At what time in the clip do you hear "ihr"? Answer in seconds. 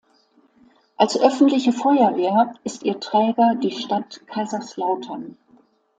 2.81-2.99